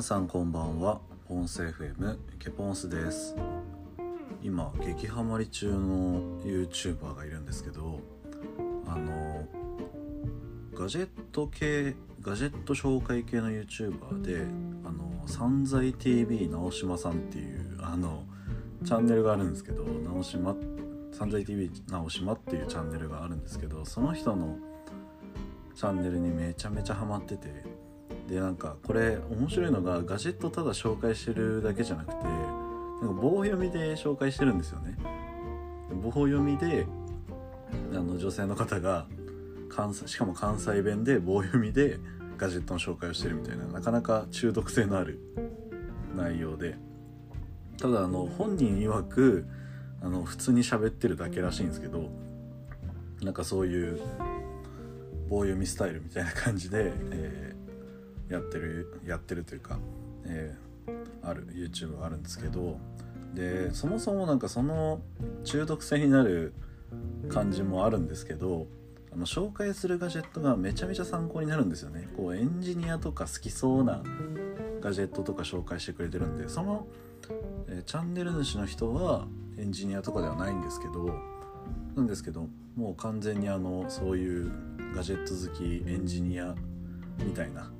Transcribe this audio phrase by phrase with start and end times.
[0.00, 0.98] 皆さんこんばんは。
[1.28, 3.36] ポンス FM ケポンスです。
[4.42, 8.00] 今激ハマり中の YouTuber がいるんですけど
[8.86, 9.46] あの
[10.72, 14.46] ガジェット系ガジェット紹介系の YouTuber で
[14.86, 18.24] あの散財 TV 直島さんっていうあの
[18.86, 20.56] チャンネルがあるんですけど直島
[21.12, 24.56] 散財 TV 直島っていうチャンネルがあるんですけどその人の
[25.74, 27.80] チャンネルにめちゃめちゃハマってて
[28.30, 34.96] でなんかこれ面白いのがガジェットただ紹介してるだけじゃなくてなんか棒読みで紹介してるんですよね。
[36.02, 36.86] 棒読みで
[37.92, 39.06] あの女性の方が
[39.68, 41.98] 関西しかも関西弁で棒読みで
[42.36, 45.18] ガジェットの紹介をしてるみたいななかなか中毒性のある
[46.16, 46.76] 内容で。
[47.80, 49.46] ただあの本人曰く
[50.02, 52.10] あの普通に喋ってるだけらしいんですけど
[53.22, 53.98] なんかそういう
[55.30, 57.49] 棒読みスタイルみたいな感じで、えー、
[58.30, 59.78] やってるやってるというか、
[60.24, 62.78] えー、ある YouTube があるんですけど
[63.34, 65.00] でそもそもなんかその
[65.44, 66.52] 中毒性になる
[67.28, 68.66] 感じもあるんですけど
[69.12, 72.08] あの紹介するガジェットがめちゃめちゃ参考になるんですよね。
[72.16, 74.02] こうエンジニアとか好きそうな
[74.80, 76.86] ガジェットとか紹介してくれてるんでその、
[77.68, 79.26] えー、チャンネル主の人は
[79.58, 81.14] エンジニアとかではないんですけど
[81.96, 84.52] なんですけどもう完全にあのそういう
[84.94, 86.54] ガジェット好きエンジニア
[87.18, 87.70] みたいな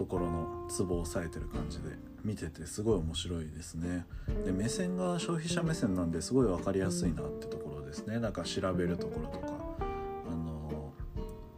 [0.00, 1.90] ところのツボを押さえてる感じで
[2.24, 4.06] 見ててすごい面白いですね。
[4.46, 8.18] で目線が消費者目線なんですごい分かりやすいなってところですね。
[8.18, 10.94] なんか調べるところとかあの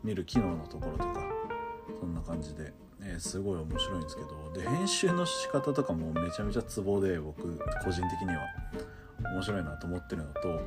[0.03, 1.23] 見る機能のところとか
[2.01, 8.41] そんな感じで、えー、すごい面白いんですけどで編集の仕方とかもめちゃめちゃツボで僕個人的には
[9.35, 10.61] 面白いなと思ってるのと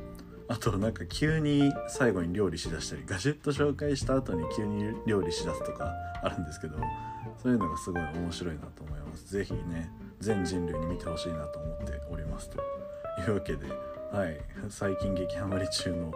[0.47, 5.91] あとなんか急に最後に料理しだしたりガジェット紹介した後に急に料理しだすとか
[6.23, 6.77] あるんですけど
[7.41, 9.27] そういうのがすごい面白いなと思います。
[9.27, 12.57] 是非ね全人類に見てほしいなと思っておりますと
[13.21, 13.67] いうわけで
[14.11, 14.39] はい。
[14.69, 16.11] 最近激ハマり中の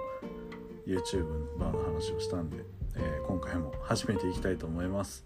[0.87, 2.63] YouTube バーの話をしたんで、
[2.95, 5.25] えー、今回も始めていきたいと思います。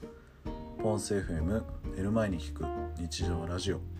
[0.81, 1.63] ポンス FM
[1.95, 2.65] 寝る前に聞く
[2.99, 3.92] 日常ラジオ。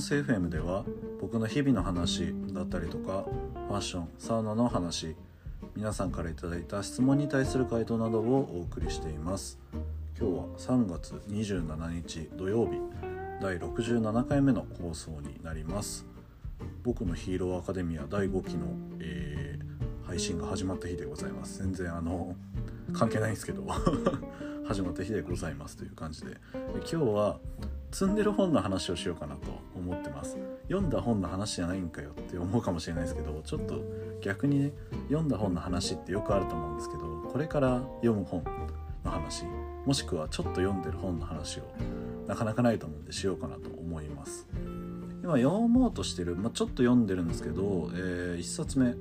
[0.00, 0.82] ンス FM では
[1.20, 3.26] 僕の日々の話だったりとか
[3.68, 5.14] ファッションサウナの話
[5.76, 9.58] 皆さんから頂いた質問に対する回答などをお送りしています。
[10.18, 12.80] 今日は3月27日土曜日
[13.42, 16.06] 第67回目の放送になります。
[16.82, 18.68] 僕のヒーローアカデミア第5期の、
[19.00, 21.58] えー、配信が始まった日でございます。
[21.58, 22.34] 全然あの
[22.94, 23.66] 関係ないんですけど
[24.64, 26.38] 始まった日でございますという感じで
[26.76, 27.38] 今日は
[27.92, 30.36] 積んでる本の話をしようかなと思ってます。
[30.68, 33.80] 読んだ本の話じゃないんかよって思うかもしれないですけどちょっと
[34.20, 34.72] 逆にね
[35.08, 37.02] 読んだ本の話ってよくあると思うんですけど
[37.32, 38.44] これから読む本
[39.04, 39.44] の話
[39.84, 41.62] もしくはちょっと読んでる本の話を
[42.28, 44.46] なかなかないと思うんでしようかなと思います。
[45.22, 48.94] 今読もうとしてる、まあ、ちょっと読んでるんですけど、えー、1冊目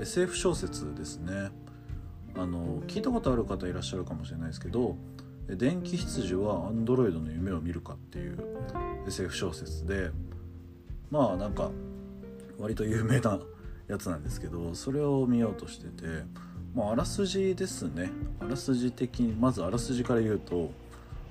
[0.00, 1.50] SF 小説ですね。
[2.36, 4.96] あの聞いたことある方いらっしゃるかもしれないですけど
[5.56, 8.38] 電気羊はアンドロイドの夢を見るかっていう
[9.06, 10.10] SF 小説で
[11.10, 11.70] まあなんか
[12.58, 13.38] 割と有名な
[13.88, 16.24] やつなんですけどそれを見ようとしてて
[16.74, 18.10] まああらすじですね
[18.40, 20.70] あらすじ的にまずあらすじから言うと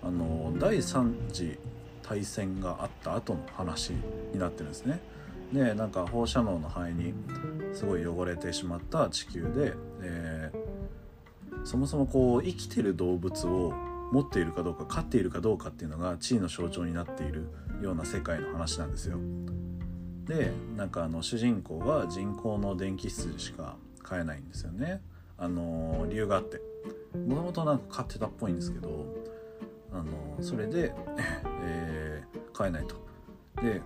[0.03, 1.59] あの第3次
[2.01, 4.99] 大戦があった後の話になってるんですね。
[5.51, 7.13] でなんか放射能の範囲に
[7.73, 13.73] すごい汚れてしまった地球で、えー、そもそもこう生きてる動物を
[14.11, 17.49] 持っているかどうか飼っているかどうかっていうのが地位の象徴になっている
[17.81, 19.17] ような世界の話なんですよ。
[20.25, 25.01] でなんかあの主人公は人工の電気室しか飼えないんですよね。
[25.37, 26.61] あの理由があって
[27.17, 29.05] もともとなんか飼ってたっぽいんですけど
[29.91, 30.93] あのそれで、
[31.63, 32.95] えー、飼えないと。
[33.61, 33.81] で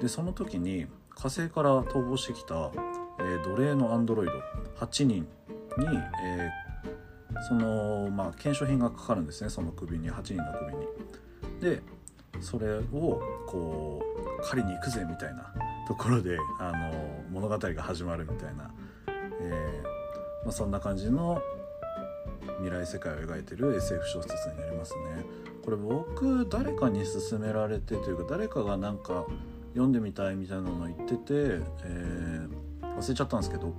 [0.00, 2.70] でその時に火星から逃亡してきた、
[3.18, 4.32] えー、奴隷のアンドロイド
[4.76, 5.26] 8人に、
[6.22, 6.65] えー、
[7.48, 10.86] そのまあ懸賞品がかかるんですねその首に8人の首に。
[11.60, 11.82] で
[12.40, 14.02] それをこ
[14.42, 15.52] う狩りに行くぜみたいな
[15.88, 18.70] ところであの物語が始まるみたいな、
[19.40, 19.82] えー
[20.44, 21.40] まあ、そんな感じの
[22.58, 25.24] 未来世界を描いてる SF 小説になりますね。
[25.64, 29.26] これ僕誰かに勧められてというか誰かがなんか
[29.70, 31.20] 読んでみたいみたいなの言ってて、
[31.84, 33.74] えー、忘れちゃったんですけど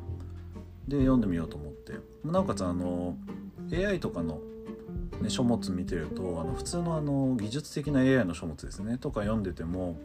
[0.88, 1.94] で読んでみようと思って
[2.26, 3.18] なおかつあの
[3.72, 4.40] AI とかの、
[5.22, 9.98] ね、書物見てるとあの普通のあの技術的な AI の書物ですねとか読んでても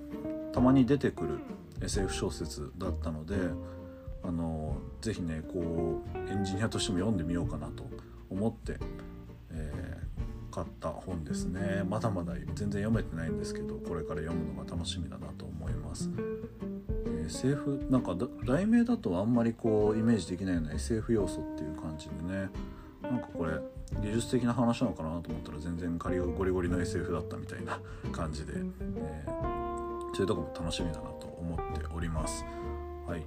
[0.52, 1.38] たまに出てくる
[1.80, 3.36] SF 小説だったので
[4.22, 7.84] あのぜひねこうエンジニアとしても読んでみようかなと
[8.30, 8.78] 思って、
[9.50, 16.10] えー、買った本ですねまだまだ全然読めてないんですけどこれから読むのが楽しみだなと思います。
[17.26, 22.50] SF なんか題名だとあんまりこうイメージできないような SF 要素っていう感じでね
[23.02, 23.52] なんかこれ
[24.00, 27.78] 技術的な話なのかなと思ったら全然仮ゴリゴリの SF だったみたいな
[28.10, 32.44] 感じで、えー、そういうとこも楽しみだなと思っております。
[33.06, 33.20] はい、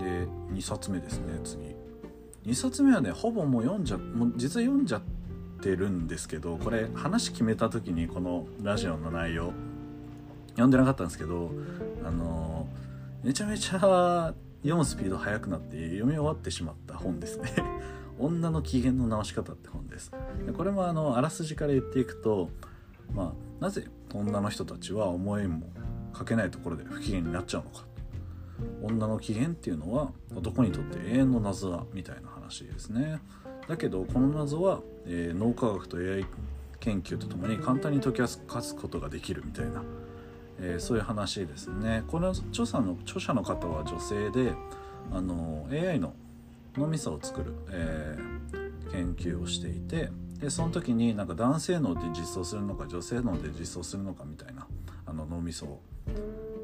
[0.00, 1.74] で2冊目ですね次。
[2.46, 5.02] 2冊目はねほぼもう読んじゃもう実は読んじゃっ
[5.62, 9.52] てるんですけどこれ話決めた時にこのラジオの内容
[10.50, 11.52] 読んでなかったんですけど
[12.04, 12.66] あの
[13.22, 17.52] めちゃめちゃ読むスピード速くなって読み終わってしまった本ですね
[18.18, 20.12] 女の機嫌の直し方って本です。
[20.46, 22.50] でこれもあのあらすじから言っていくと
[23.14, 25.70] まあなぜ女の人たちは思いも
[26.12, 27.86] かけないところで不機嫌になっちゃうのか。
[28.82, 33.20] 女の機嫌っていうのは男にとって永遠の謎だみたいな話ですね。
[33.68, 36.26] だけどこの謎は、えー、脳科学と AI
[36.80, 39.82] 研究とともに簡単に解き明かすことができるみたいな、
[40.60, 42.02] えー、そういう話ですね。
[42.08, 44.54] この著者の著者の方は女性で
[45.12, 46.14] あの AI の
[46.76, 50.10] 脳みそを作る、えー、研究をしていて
[50.40, 54.66] でその時になんか男性脳で実装するのか女性脳で実装するのかみたいな
[55.06, 55.82] あの脳みそを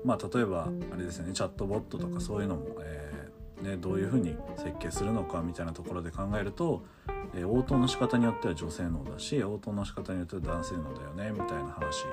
[0.04, 6.84] まあ例えばあれですねチャットボットとかそういうのも、えー、ね、どういうふうに設計するのかみたいなところで考えると、
[7.34, 12.04] えー、応答の仕方によっては女性脳だし応答の仕方によっては男性脳だよねみたいな話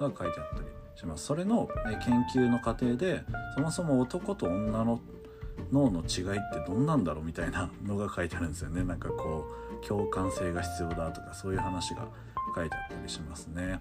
[0.00, 1.24] が書いてあったりします。
[1.26, 3.22] それの、え研究の過程で
[3.56, 5.00] そもそも男と女の
[5.72, 9.46] 脳の違いってどんなんだろうみたいなのが書いてあるんですよね なんかこ
[9.82, 12.06] う共感性が必要だとかそういう話が
[12.54, 13.80] 書いてあったりしますね。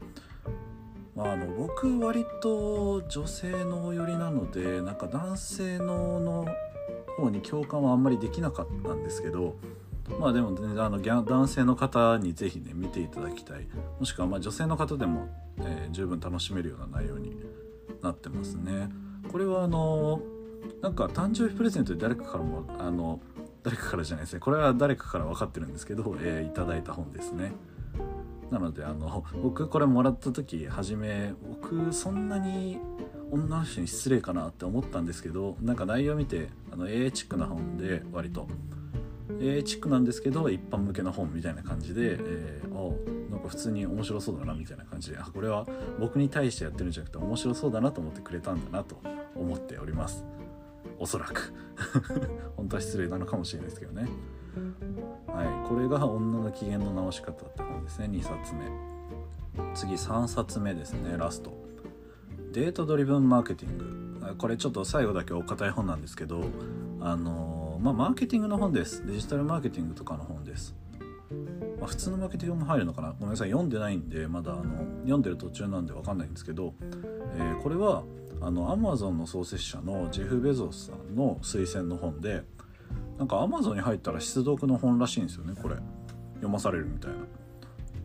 [1.15, 6.47] まあ、あの僕割と女性の寄りなのでなんか男性のの
[7.17, 9.55] 方に共感はあんまりできなかったんですけど
[10.19, 13.67] まあでも、ね、あの男性の方に是非ね見ていただきたい
[13.99, 15.29] もしくはま女性の方でも、
[15.59, 17.37] えー、十分楽しめるような内容に
[18.01, 18.89] なってますね。
[19.31, 20.21] これはあの
[20.81, 23.19] なんか誕生日プレゼントで誰かからもあの
[23.63, 24.39] 誰かからじゃないですね。
[24.39, 27.53] これは誰かから分かってるんですけど、えー、いただいた本ですね。
[28.51, 32.77] なのであの僕これもらった時初め僕そんなに
[33.31, 38.47] 女の人に失礼かなって思ったんですけどなんか内容見てあの AA チックな本で割と。
[39.39, 45.65] AA チックなんですけど一般向けの本みたいな感じで、えー、あなんか普通に面白そうだなみたいな感じであこれは
[45.99, 49.01] 僕に対してやってるんじゃなくて面白そうだなと思ってくれたんだなと
[49.35, 50.23] 思っております。
[50.99, 51.53] おそらく。
[52.55, 54.07] 本当は失礼なのかもしれないですけどね。
[55.27, 55.69] はい。
[55.69, 58.07] これが女の機嫌の直し方って本ですね。
[58.07, 58.93] 2冊目。
[59.73, 61.17] 次3冊目ですね。
[61.17, 61.53] ラスト。
[62.51, 64.35] データドリブンマーケティング。
[64.37, 66.45] これちょっと最後だけお堅い本なんですけど
[67.01, 69.05] あのまあマーケティングの本です。
[69.05, 70.75] デジタルマーケティングとかの本です。
[71.81, 73.09] ま、普通のマーケティングも入るのかな。
[73.19, 73.49] ごめんなさい。
[73.49, 74.63] 読んでないんでまだあの
[75.01, 76.73] 読んでる途中なんで分かんないんですけど、
[77.35, 78.03] えー、これは
[78.43, 82.43] あのアマゾンの創設者のジェフ・ベゾスさんの推薦の本で
[83.17, 85.75] なんかアマゾンに入ったら必読の本らしいんですよねこれ。
[86.35, 87.17] 読まされるみたいな。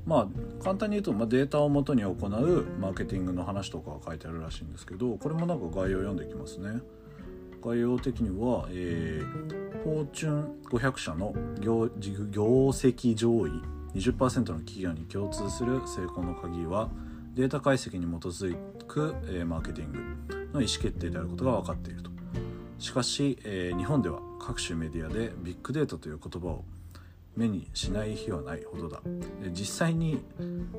[0.07, 2.15] まあ簡単に言うと、まあ、データをもとに行う
[2.81, 6.81] マーケティングの話とかが書いてあるらしいんですけどこれもなんか概要読んでいきますね。
[7.63, 11.89] 概要的には、えー、フォーチュン500社の業
[12.31, 13.51] 業績上位
[13.97, 16.89] 20%の企業に共通する成功の鍵は
[17.35, 18.57] データ解析に基づ
[18.87, 19.99] く、え、マーケティング
[20.53, 22.11] の意思決定であることが分かっていると。
[22.79, 26.65] しかし、え、日本では各種メディアでビッグデータという言葉を
[27.37, 29.01] 目にしない日はないほどだ。
[29.53, 30.25] 実際に、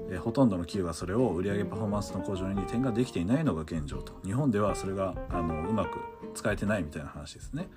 [0.09, 4.19] え、ほとんどの企業がそれを売上パフォーマンスの向上に転換できていないのが現状と。
[4.25, 5.99] 日本ではそれがあのうまく
[6.35, 7.69] 使えてないみたいな話ですね。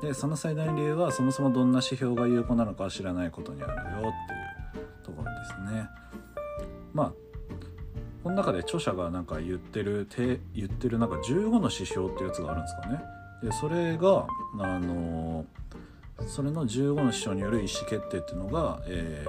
[0.00, 5.88] でその最大の理由はそもそもどんな指標が有効なのかは知らないことにあるよっていうところですね。
[6.92, 7.12] まあ
[8.26, 10.08] この中で著者がなんか言ってる
[10.52, 13.00] 言ってるなんか15の指標っていうやつがあるんですかね
[13.40, 14.26] でそれが
[14.58, 15.46] あの
[16.26, 19.24] それの15の指標による意思決定っていうのが、え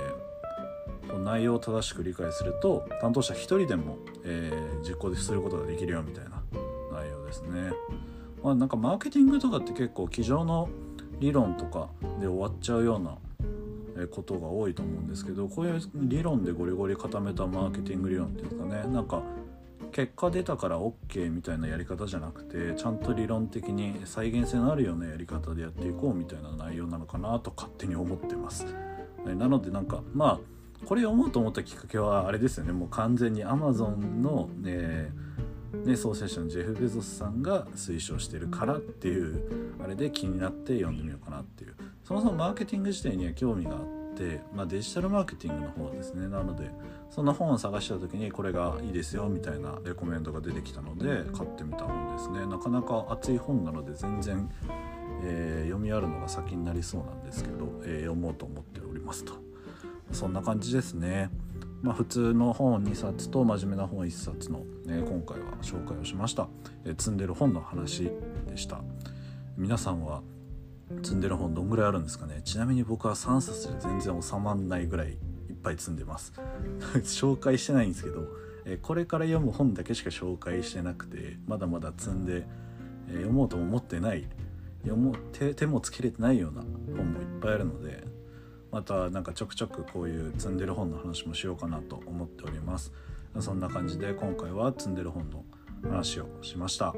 [1.10, 6.42] ー、内容を正しく理解すると担当者1人でも、えー、実行することができるよみたいな
[6.92, 7.74] 内容ですね。
[8.44, 10.70] まあ、なんかマーケティングとかって結構机上の
[11.20, 11.89] 理論とか
[12.20, 13.16] で終わっちゃうような
[14.06, 19.24] ことが多いと思うんですけどこういう理論でゴリゴリ固めたマーケティング理論っていうんですかねなんか
[19.92, 28.66] 結果出たから OK みたいなやり方じゃなくてちゃんと理論的に再現性のあるようなやり方でやっていこうみたいな内容なのかなと勝手に思ってます。
[29.25, 34.50] なのでなんかまあこれ読もうと思ったきっかけはあれですよねもう完全に Amazon の、
[35.86, 41.75] ね、創設者のジェフ・ベゾスさんが推奨してるからっていうあれで気になって読んでみようかなっていう。
[42.03, 46.27] そもそもマーケティング自体には興味があって、まあ、デジタルマーケティングの方ですね。
[46.29, 46.71] なので
[47.09, 52.45] その本を探した時にこれがいいですよみたいなレコメントが出てきたので買ってみた本ですね。
[52.45, 54.50] なかなか熱い本なので全然、
[55.24, 59.33] えー、読みあるのが先になりそうなんですけど、えー、読もうと思っておりますと。
[60.12, 61.29] そんな感じですね。
[61.81, 66.48] まあ、普通の本2冊と真面目な本1冊の、ね、今回は紹介をしました、
[66.86, 68.12] え積んでる本の話
[68.48, 68.81] でした。
[69.57, 70.22] 皆さんは
[71.03, 72.41] 積んでる本どんぐらいあるんですかね？
[72.43, 75.17] ちなみに僕は3冊で全然収まんないぐらいいっ
[75.62, 76.34] ぱい積んでます。
[77.03, 78.27] 紹介してないんですけど、
[78.65, 82.48] えこれから読む本だけしか紹介してなくてまだまだ積んで、
[83.07, 84.27] え読もうと思ってない
[84.81, 86.63] 読もう手手もつけれてないような
[86.98, 88.03] 本もいっぱいあるので
[88.71, 92.91] またなんかちょくちょくこういう積んでる本の話もしようかなと思っております。
[93.39, 95.43] そんな感じで今回は積んでる本の
[95.83, 96.93] 話をしました。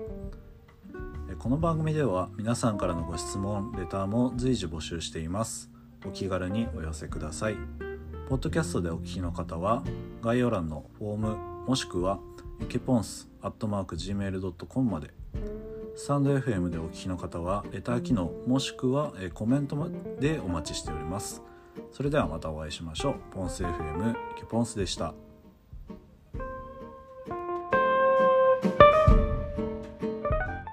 [1.38, 5.70] この番組では皆さんからのご質問レターも随時募集しています。
[6.06, 7.58] お気軽にお寄せください。
[8.30, 9.84] ポッドキャストでお聞きの方は
[10.22, 12.20] 概要欄のフォームもしくは
[12.62, 15.14] イケポンスアットマーク Gmail.com まで。
[15.96, 21.49] スタンド FM でお聞きの方はレター機能もしくはコメントまでお待ちしております。
[21.92, 23.16] それではまたお会いしましょう。
[23.32, 25.14] ポンス FM ケポンスでした。